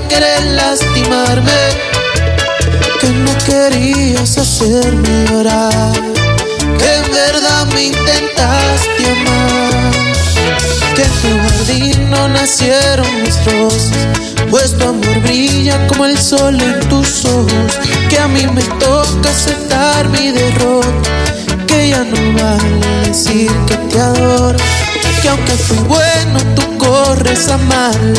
fue 0.00 0.40
lastimarme. 0.52 1.52
Que 3.00 3.08
no 3.08 3.32
querías 3.44 4.38
hacerme 4.38 5.26
llorar, 5.30 5.92
que 6.78 6.94
en 6.94 7.12
verdad 7.12 7.66
me 7.72 7.84
intentaste 7.84 9.04
amar. 9.10 9.92
Que 10.94 11.02
en 11.02 11.12
tu 11.20 11.30
jardín 11.42 12.10
no 12.10 12.28
nacieron 12.28 13.22
mis 13.22 13.44
rosas, 13.44 14.08
pues 14.50 14.76
tu 14.78 14.88
amor 14.88 15.20
brilla 15.22 15.86
como 15.86 16.06
el 16.06 16.18
sol 16.18 16.58
en 16.60 16.80
tus 16.88 17.24
ojos. 17.26 17.78
Que 18.08 18.18
a 18.18 18.28
mí 18.28 18.46
me 18.46 18.62
toca 18.62 19.30
aceptar 19.30 20.08
mi 20.08 20.30
derrota, 20.30 21.10
que 21.66 21.90
ya 21.90 22.04
no 22.04 22.42
vale 22.42 23.08
decir 23.08 23.50
que 23.66 23.76
te 23.76 24.00
adoro. 24.00 24.58
Que 25.22 25.28
aunque 25.28 25.52
fui 25.52 25.78
bueno, 25.88 26.38
tú 26.54 26.78
corres 26.78 27.48
a 27.48 27.56
mal, 27.56 28.14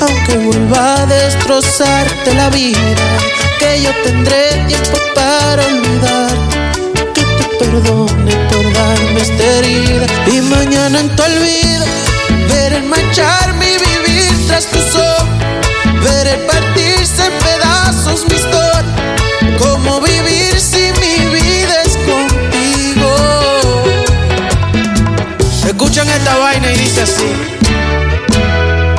aunque 0.00 0.36
vuelva 0.38 1.02
a 1.02 1.06
destrozarte 1.06 2.34
la 2.34 2.50
vida, 2.50 3.06
que 3.58 3.82
yo 3.82 3.90
tendré 4.02 4.64
tiempo 4.66 4.98
para 5.14 5.64
olvidar. 5.66 6.36
Que 7.14 7.22
te 7.22 7.64
perdone 7.64 8.34
por 8.50 8.72
darme 8.72 9.20
esta 9.20 9.44
herida. 9.44 10.06
Y 10.26 10.40
mañana 10.40 11.00
en 11.00 11.16
tu 11.16 11.22
olvido 11.22 11.84
ver 12.48 12.72
el 12.72 12.84
mancharme 12.84 13.66
y 13.66 13.78
vivir 13.78 14.46
tras 14.46 14.66
tus 14.66 14.94
ojos 14.96 15.40
ver 16.02 16.26
el 16.26 16.40
partirse 16.46 17.26
en 17.26 17.32
pedazos 17.44 18.26
mi 18.28 18.36
historia. 18.36 18.84
Cómo 19.58 20.00
vivir 20.00 20.58
si 20.58 20.79
escuchan 25.80 26.10
esta 26.10 26.36
vaina 26.36 26.72
y 26.72 26.76
dice 26.76 27.00
así 27.00 27.32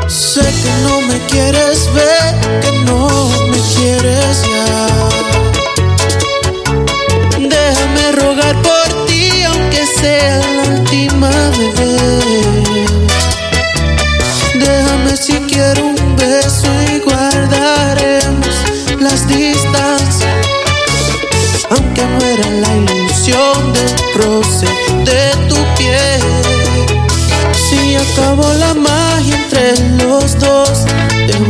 sé 0.08 0.42
que 0.42 0.82
no 0.82 1.00
me 1.02 1.20
quieres 1.28 1.88
ver 1.94 2.60
que 2.60 2.72
no 2.86 3.30
me 3.52 3.58
quieres 3.76 4.42
ya 4.42 5.10
Déjame 7.38 8.12
rogar 8.14 8.56
por 8.64 9.06
ti, 9.06 9.44
aunque 9.44 9.86
sea 9.86 10.38
la 10.38 10.64
última 10.76 11.30
vez. 11.30 12.61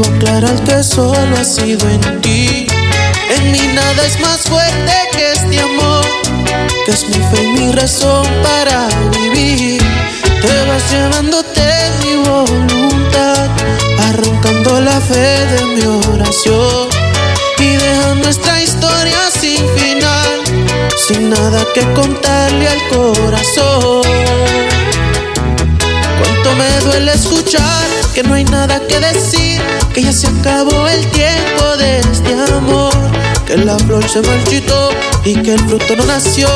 Debo 0.01 0.15
aclarar 0.15 0.63
que 0.63 0.83
solo 0.83 1.37
ha 1.37 1.43
sido 1.43 1.87
en 1.89 2.21
ti. 2.21 2.67
En 3.37 3.51
mí 3.51 3.59
nada 3.73 4.05
es 4.05 4.19
más 4.19 4.41
fuerte 4.41 4.93
que 5.13 5.31
este 5.31 5.59
amor, 5.59 6.05
que 6.85 6.91
es 6.91 7.07
mi 7.07 7.15
fe 7.15 7.43
y 7.43 7.47
mi 7.47 7.71
razón 7.71 8.25
para 8.43 8.87
vivir. 9.11 9.81
Te 10.23 10.65
vas 10.67 10.91
llevándote 10.91 11.61
mi 12.03 12.15
voluntad, 12.17 13.49
arrancando 14.09 14.81
la 14.81 14.99
fe 14.99 15.45
de 15.45 15.65
mi 15.65 15.81
oración 16.13 16.89
y 17.59 17.75
deja 17.77 18.15
nuestra 18.15 18.61
historia 18.61 19.17
sin 19.39 19.67
final, 19.77 20.41
sin 20.97 21.29
nada 21.29 21.63
que 21.73 21.81
contarle 21.93 22.67
al 22.67 22.87
corazón. 22.89 24.01
Cuánto 26.19 26.55
me 26.55 26.79
duele 26.85 27.13
escuchar 27.13 27.87
que 28.13 28.23
no 28.23 28.33
hay 28.33 28.43
nada 28.45 28.79
que 28.87 28.99
decir, 28.99 29.61
que 29.93 30.03
ya 30.03 30.13
se 30.13 30.27
acabó 30.27 30.87
el 30.87 31.05
tiempo 31.11 31.77
de 31.77 31.99
este 31.99 32.33
amor, 32.53 32.93
que 33.45 33.57
la 33.57 33.77
flor 33.79 34.07
se 34.07 34.21
marchitó 34.21 34.89
y 35.25 35.33
que 35.41 35.53
el 35.53 35.59
fruto 35.59 35.95
no 35.95 36.05
nació, 36.05 36.47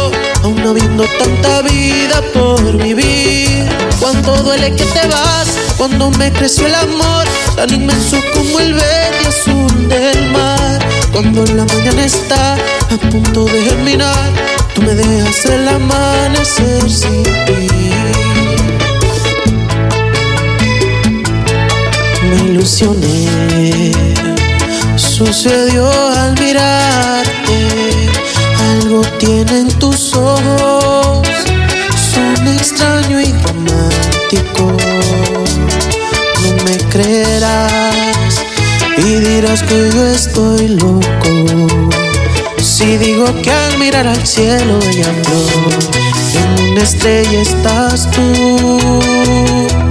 aún 0.43 0.59
habiendo 0.59 1.03
tanta 1.19 1.61
vida 1.63 2.21
por 2.33 2.77
vivir. 2.77 3.67
Cuando 3.99 4.38
duele 4.38 4.71
que 4.71 4.86
te 4.86 5.07
vas, 5.07 5.47
cuando 5.77 6.11
me 6.11 6.31
creció 6.31 6.67
el 6.67 6.75
amor, 6.75 7.25
tan 7.55 7.73
inmenso 7.73 8.17
como 8.33 8.59
el 8.59 8.73
verde 8.73 9.27
azul 9.27 9.89
del 9.89 10.31
mar. 10.31 10.79
Cuando 11.11 11.45
la 11.45 11.65
mañana 11.65 12.05
está 12.05 12.55
a 12.55 13.09
punto 13.09 13.45
de 13.45 13.63
germinar, 13.63 14.31
tú 14.73 14.81
me 14.81 14.93
dejas 14.93 15.45
el 15.45 15.67
amanecer 15.67 16.89
sin 16.89 17.23
ti. 17.23 17.86
Me 22.30 22.36
ilusioné, 22.51 23.91
sucedió 24.95 25.88
al 26.13 26.34
mirarte. 26.39 27.57
Algo 28.71 29.01
tienen 29.19 29.67
tus 29.80 30.13
ojos, 30.13 31.28
son 31.95 32.47
extraño 32.47 33.21
y 33.21 33.32
romántico. 33.43 34.71
No 36.41 36.63
me 36.63 36.78
creerás 36.89 38.41
y 38.97 39.19
dirás 39.19 39.61
que 39.63 39.89
yo 39.93 40.05
estoy 40.07 40.69
loco. 40.69 41.67
Si 42.61 42.97
digo 42.97 43.26
que 43.41 43.51
al 43.51 43.78
mirar 43.78 44.07
al 44.07 44.26
cielo 44.26 44.80
ella 44.89 45.13
flor, 45.23 45.80
en 46.34 46.71
una 46.71 46.82
estrella 46.82 47.41
estás 47.41 48.09
tú. 48.11 49.84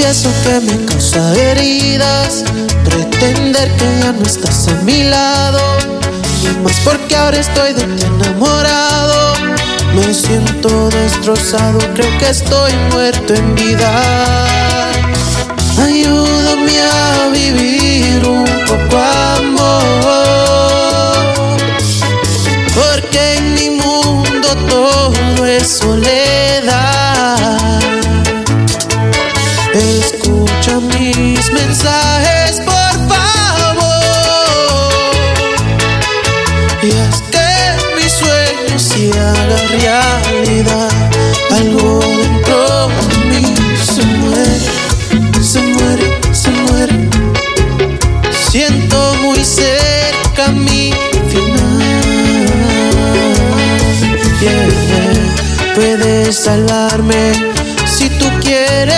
Confieso 0.00 0.30
que 0.42 0.60
me 0.60 0.86
causa 0.86 1.34
heridas 1.34 2.42
pretender 2.86 3.70
que 3.76 3.84
ya 4.00 4.12
no 4.12 4.22
estás 4.22 4.68
a 4.68 4.72
mi 4.82 5.02
lado. 5.02 5.60
Y 6.42 6.56
más 6.64 6.80
porque 6.82 7.14
ahora 7.14 7.36
estoy 7.36 7.74
de 7.74 7.82
ti 7.82 8.06
enamorado. 8.06 9.34
Me 9.94 10.14
siento 10.14 10.88
destrozado, 10.88 11.78
creo 11.92 12.18
que 12.18 12.30
estoy 12.30 12.72
muerto 12.92 13.34
en 13.34 13.54
vida. 13.54 13.92
Ayúdame 15.78 16.80
a 16.80 17.28
vivir 17.34 18.26
un 18.26 18.46
poco 18.66 18.99
Salvarme 56.32 57.32
si 57.84 58.08
tú 58.08 58.26
quieres. 58.40 58.94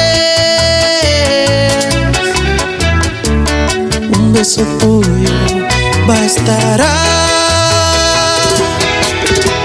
Un 4.19 4.35
beso 4.35 4.61
tuyo 4.79 5.31
bastará. 6.07 6.93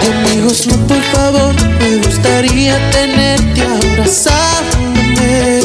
Amigos, 0.08 0.66
no, 0.68 0.78
por 0.88 1.02
favor, 1.12 1.54
me 1.82 1.98
gustaría 1.98 2.80
tenerte 2.92 3.62
abrazándome. 3.62 5.60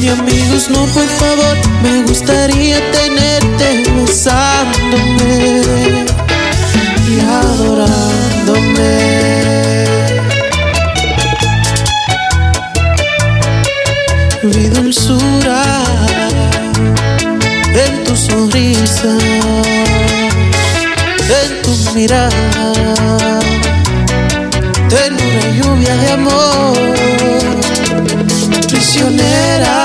Y 0.00 0.08
amigos, 0.08 0.68
no, 0.70 0.86
por 0.86 1.06
favor, 1.06 1.56
me 1.84 2.02
gustaría 2.02 2.80
tenerte 2.90 3.27
Dulzura 14.66 15.62
en 17.84 17.92
tu 18.04 18.14
sonrisa, 18.16 19.12
en 21.40 21.50
tu 21.62 21.70
mirada, 21.94 22.32
tenura 24.88 25.42
lluvia 25.58 25.94
de 26.02 26.08
amor, 26.12 26.76
prisionera, 28.68 29.78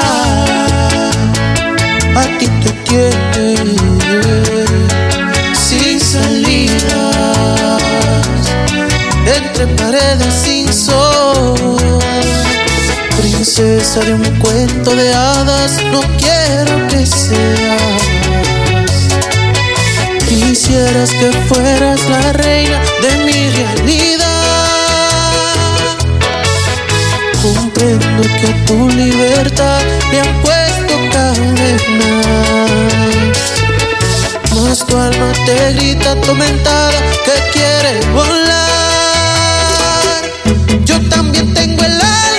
a 2.15 2.23
ti 2.39 2.47
te 2.63 2.71
tiene 2.87 3.55
sin 5.53 5.97
salidas, 5.99 7.81
entre 9.37 9.63
paredes 9.77 10.33
sin 10.43 10.52
Princesa 13.55 13.99
de 13.99 14.15
un 14.15 14.23
cuento 14.39 14.95
de 14.95 15.13
hadas, 15.13 15.77
no 15.91 16.01
quiero 16.17 16.87
que 16.87 17.05
seas. 17.05 18.01
Quisieras 20.27 21.11
que 21.11 21.31
fueras 21.47 21.99
la 22.09 22.33
reina 22.33 22.81
de 22.99 23.15
mi 23.25 23.51
realidad. 23.51 24.25
Comprendo 27.43 28.23
que 28.23 28.47
tu 28.65 28.89
libertad 28.89 29.81
le 30.11 30.21
han 30.21 30.41
puesto 30.41 30.95
cadenas. 31.11 32.25
Mas 34.63 34.79
tu 34.83 34.97
alma 34.97 35.31
te 35.45 35.73
grita 35.73 36.13
atormentada 36.13 36.99
que 37.23 37.35
quiere 37.51 37.99
volar. 38.13 38.63
Yo 40.85 40.99
también 41.07 41.53
tengo 41.53 41.83
el 41.83 42.01
alma 42.01 42.32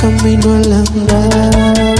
camino 0.00 0.54
al 0.54 0.72
andar. 0.72 1.94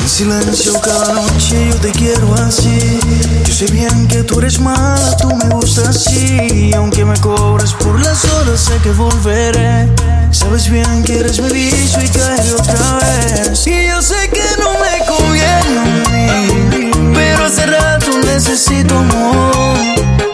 En 0.00 0.08
silencio 0.08 0.80
cada 0.80 1.14
noche 1.14 1.68
yo 1.68 1.76
te 1.76 1.90
quiero 1.92 2.34
así. 2.34 3.00
Yo 3.44 3.54
sé 3.54 3.66
bien 3.66 4.06
que 4.08 4.22
tú 4.22 4.40
eres 4.40 4.60
mala, 4.60 5.16
tú 5.16 5.34
me 5.34 5.48
gustas 5.54 5.88
así. 5.88 6.72
Aunque 6.74 7.04
me 7.04 7.18
cobres 7.20 7.72
por 7.72 7.98
las 8.00 8.24
horas, 8.26 8.60
sé 8.60 8.76
que 8.82 8.90
volveré. 8.90 9.88
Sabes 10.30 10.70
bien 10.70 11.02
que 11.04 11.20
eres 11.20 11.40
mi 11.40 11.50
vicio 11.50 12.02
y 12.02 12.08
caeré 12.08 12.52
otra 12.52 12.98
vez. 13.00 13.66
Y 13.66 13.86
yo 13.88 14.02
sé 14.02 14.28
que 14.30 14.44
no 14.58 14.72
me 14.82 15.06
conviene 15.06 15.78
a 15.78 16.40
mí, 16.50 16.90
pero 17.14 17.44
hace 17.44 17.66
rato 17.66 18.18
necesito 18.26 18.98
amor. 18.98 20.29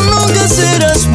no 0.00 0.10
longer 0.10 0.48
serás 0.48 1.06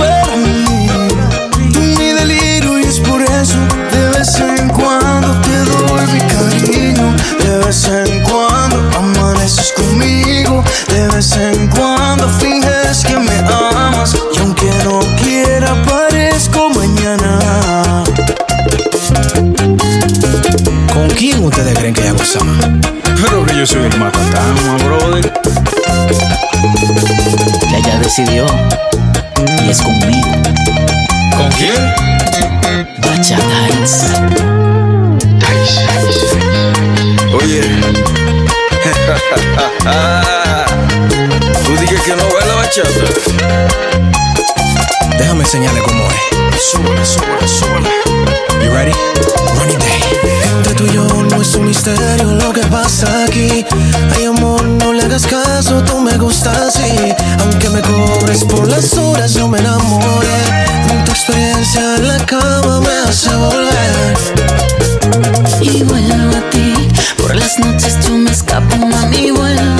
Déjame 45.17 45.43
enseñarle 45.43 45.81
cómo 45.81 46.03
es. 46.09 46.61
Súbela, 46.61 47.05
súbela, 47.05 47.47
súbela. 47.47 47.89
You 48.61 48.69
ready? 48.69 48.91
Running 49.57 49.79
day. 49.79 50.01
Entre 50.57 50.73
tú 50.73 50.83
y 50.83 50.93
yo 50.93 51.05
no 51.07 51.41
es 51.41 51.55
un 51.55 51.67
misterio 51.67 52.33
lo 52.33 52.51
que 52.51 52.59
pasa 52.63 53.23
aquí. 53.23 53.65
Ay, 54.13 54.25
amor, 54.25 54.65
no 54.65 54.91
le 54.91 55.03
hagas 55.03 55.25
caso, 55.25 55.81
tú 55.85 56.01
me 56.01 56.17
gustas 56.17 56.75
así. 56.75 57.13
Aunque 57.39 57.69
me 57.69 57.79
cobres 57.79 58.43
por 58.43 58.67
las 58.67 58.93
horas, 58.97 59.33
yo 59.33 59.47
me 59.47 59.59
enamoré. 59.59 60.43
Tu 61.05 61.11
experiencia 61.11 61.95
en 61.95 62.09
la 62.09 62.17
cama 62.25 62.81
me 62.81 63.09
hace 63.09 63.33
volver. 63.35 64.17
Y 65.61 65.81
vuelvo 65.83 66.35
a 66.35 66.49
ti, 66.49 66.89
por 67.21 67.33
las 67.35 67.57
noches 67.57 67.99
yo 68.05 68.15
me 68.15 68.31
escapo, 68.31 68.75
mami, 68.75 69.31
vuelvo 69.31 69.74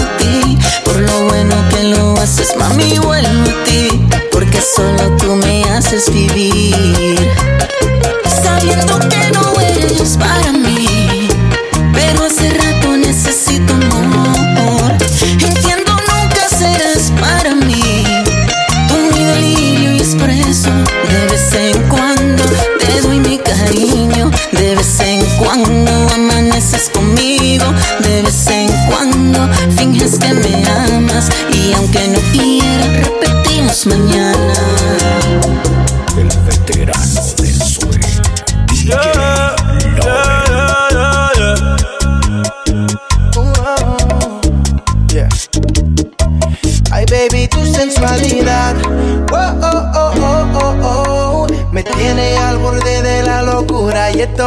mami, 2.76 3.00
vuelvo 3.00 3.50
a 3.50 3.64
ti. 3.66 3.88
Porque 4.32 4.60
solo 4.62 5.16
tú 5.18 5.36
me 5.36 5.64
haces 5.64 6.12
vivir. 6.12 7.05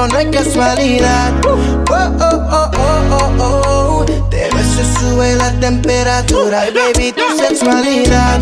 Y 0.07 0.12
no 0.12 0.18
es 0.18 0.26
casualidad. 0.26 1.32
Oh, 1.46 1.59
oh, 1.90 2.12
oh, 2.20 2.70
oh, 2.78 3.01
oh, 3.11 3.42
oh. 3.42 4.05
Te 4.30 4.49
beso 4.55 4.80
y 4.80 4.99
sube 5.01 5.34
la 5.36 5.51
temperatura. 5.59 6.61
Ay, 6.61 6.72
baby, 6.94 7.12
tu 7.12 7.22
sensualidad. 7.36 8.40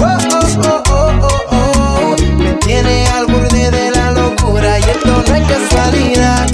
Oh, 0.00 0.04
oh, 0.04 0.46
oh, 0.64 0.82
oh, 0.90 1.12
oh, 1.22 1.44
oh. 1.50 2.16
Me 2.38 2.52
tiene 2.54 3.06
al 3.08 3.26
borde 3.26 3.70
de 3.70 3.90
la 3.90 4.12
locura 4.12 4.78
y 4.78 4.82
esto 4.82 5.24
no 5.26 5.34
es 5.34 5.48
casualidad. 5.48 6.46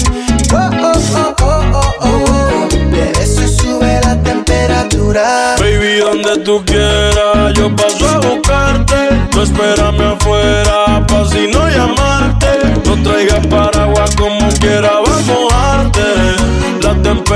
Oh, 0.51 0.69
oh, 0.81 0.93
oh, 1.15 1.35
oh, 1.41 1.63
oh, 1.73 1.93
oh. 2.01 2.67
Te 2.69 3.19
beso 3.19 3.41
y 3.43 3.47
sube 3.47 3.99
la 4.03 4.15
temperatura. 4.23 5.55
Baby, 5.59 5.99
donde 5.99 6.37
tú 6.43 6.63
quieras, 6.65 7.53
yo 7.53 7.75
paso 7.75 8.07
a 8.07 8.17
buscarte. 8.19 9.09
Tú 9.31 9.41
espérame 9.41 10.01
afuera, 10.13 11.05
pa' 11.07 11.25
si 11.29 11.47
no 11.47 11.67
llamarte. 11.69 12.47
No 12.85 13.03
traigas 13.03 13.45
paraguas 13.47 13.68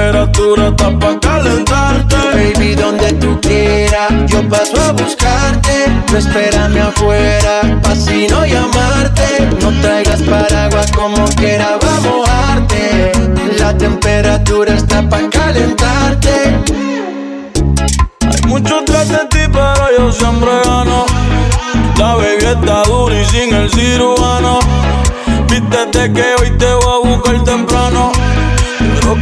temperatura 0.04 0.68
está 0.68 1.00
pa' 1.00 1.20
calentarte. 1.20 2.16
Baby, 2.34 2.76
donde 2.76 3.14
tú 3.14 3.40
quieras, 3.42 4.12
yo 4.28 4.48
paso 4.50 4.76
a 4.82 4.92
buscarte. 4.92 5.86
Tú 6.08 6.18
espérame 6.18 6.80
afuera, 6.80 7.80
pa' 7.82 7.96
si 7.96 8.28
no 8.28 8.46
llamarte. 8.46 9.48
No 9.62 9.72
traigas 9.82 10.22
paraguas 10.24 10.92
como 10.92 11.24
quiera, 11.36 11.78
vamos 11.82 12.06
a 12.06 12.10
mojarte. 12.10 13.12
La 13.58 13.78
temperatura 13.78 14.74
está 14.74 15.08
pa' 15.08 15.30
calentarte. 15.30 16.36
Hay 18.32 18.42
mucho 18.48 18.84
tras 18.86 19.08
de 19.08 19.20
ti, 19.30 19.44
pero 19.54 19.86
yo 19.98 20.12
siempre 20.12 20.52
gano. 20.66 21.06
La 21.98 22.16
baby 22.16 22.46
está 22.46 22.84
dura 22.84 23.22
y 23.22 23.26
sin 23.26 23.54
el 23.56 23.70
cirujano. 23.70 24.60
Vístete 25.50 26.12
que 26.12 26.26
hoy 26.42 26.52
te 26.58 26.74
voy 26.74 26.94
a 26.94 27.08
buscar 27.08 27.44
temprano. 27.46 27.83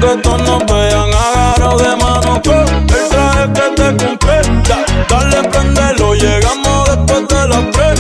Que 0.02 0.18
todos 0.24 0.42
nos 0.42 0.66
vean 0.66 1.10
agarrados 1.14 1.82
de 1.84 1.96
mano. 1.96 2.42
El 2.44 3.10
traje 3.10 3.54
que 3.54 3.76
te 3.76 4.06
compré, 4.06 4.42
da- 4.68 4.86
dale, 5.10 5.48
prendelo. 5.50 6.14
Llegamos 6.16 6.90
después 6.90 7.28
de 7.28 7.48
las 7.48 7.72
tres. 7.72 8.00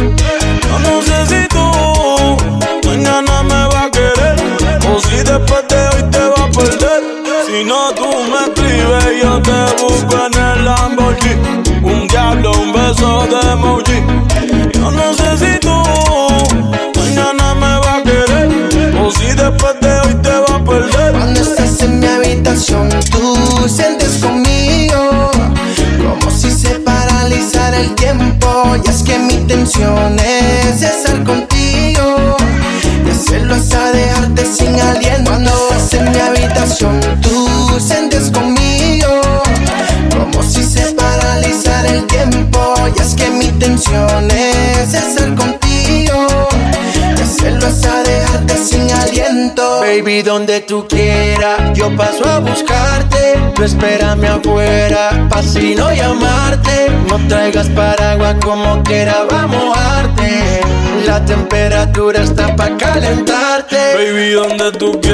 Yo 0.67 0.79
no 0.79 1.01
sé 1.03 1.25
si 1.27 1.47
tú 1.47 2.87
mañana 2.87 3.43
me 3.43 3.67
vas 3.67 3.85
a 3.85 3.91
querer. 3.91 4.35
O 4.93 4.99
si 4.99 5.17
después 5.17 5.67
de 5.69 5.87
hoy 5.89 6.03
te 6.11 6.19
vas 6.27 6.39
a 6.39 6.49
perder. 6.49 7.03
Si 7.45 7.63
no, 7.63 7.91
tú 7.93 8.09
mi 29.81 29.87
intención 29.87 30.19
es 30.19 30.81
estar 30.83 31.23
contigo 31.23 32.37
y 33.05 33.09
hacerlo 33.09 33.55
hasta 33.55 33.91
dejarte 33.91 34.45
sin 34.45 34.79
aliento. 34.79 35.31
Cuando 35.31 35.51
estás 35.51 35.93
en 35.93 36.11
mi 36.11 36.19
habitación, 36.19 36.99
tú 37.21 37.79
sientes 37.79 38.29
conmigo 38.29 39.21
como 40.15 40.43
si 40.43 40.63
se 40.63 40.93
paralizara 40.93 41.89
el 41.89 42.05
tiempo. 42.05 42.75
Y 42.95 43.01
es 43.01 43.15
que 43.15 43.29
mi 43.31 43.45
intención 43.45 44.29
es 44.29 44.93
estar 44.93 45.33
contigo 45.35 46.27
y 47.17 47.21
hacerlo 47.21 47.67
hasta 47.67 48.00
Baby, 49.55 50.21
donde 50.21 50.61
tú 50.61 50.87
quieras, 50.87 51.73
yo 51.73 51.93
paso 51.95 52.25
a 52.25 52.39
buscarte. 52.39 53.37
Tú 53.53 53.63
espérame 53.63 54.25
afuera, 54.25 55.27
pa' 55.29 55.43
si 55.43 55.75
no 55.75 55.91
llamarte. 55.93 56.87
No 57.09 57.17
traigas 57.27 57.67
paraguas 57.69 58.35
como 58.43 58.81
quiera, 58.83 59.25
vamos 59.29 59.55
a 59.55 59.65
mojarte. 59.65 60.61
La 61.05 61.23
temperatura 61.25 62.23
está 62.23 62.55
pa' 62.55 62.77
calentarte. 62.77 63.77
Baby, 63.95 64.31
donde 64.31 64.71
tú 64.77 64.99
quieras, 65.01 65.10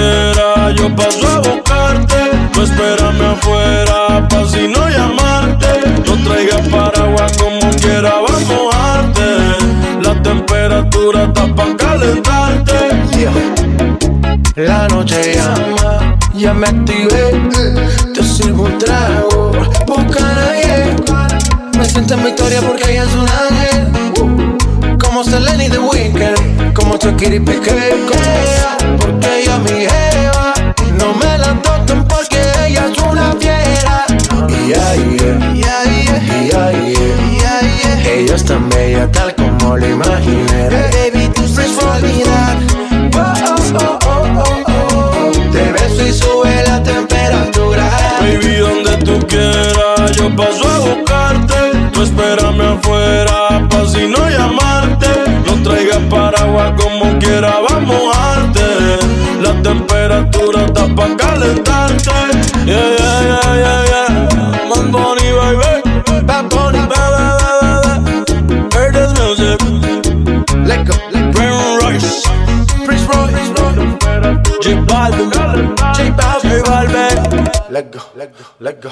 Let 78.60 78.82
go, 78.82 78.92